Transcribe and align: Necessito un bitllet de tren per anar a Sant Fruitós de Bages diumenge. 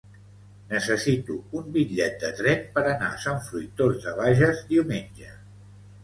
Necessito 0.69 1.33
un 1.57 1.67
bitllet 1.75 2.15
de 2.23 2.31
tren 2.39 2.63
per 2.77 2.83
anar 2.91 3.09
a 3.09 3.19
Sant 3.25 3.37
Fruitós 3.49 3.99
de 4.07 4.15
Bages 4.21 4.63
diumenge. 4.71 5.29